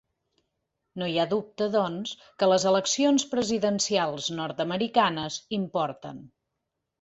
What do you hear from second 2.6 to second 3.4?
eleccions